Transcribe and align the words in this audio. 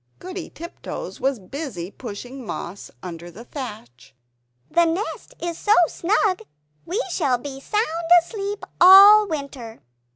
Goody 0.17 0.49
Tiptoes 0.49 1.19
was 1.19 1.37
busy 1.37 1.91
pushing 1.91 2.43
moss 2.43 2.89
under 3.03 3.29
the 3.29 3.45
thatch 3.45 4.15
"The 4.71 4.85
nest 4.85 5.35
is 5.39 5.59
so 5.59 5.75
snug, 5.87 6.41
we 6.87 6.99
shall 7.11 7.37
be 7.37 7.59
sound 7.61 7.85
asleep 8.23 8.65
all 8.81 9.27
winter." 9.27 9.79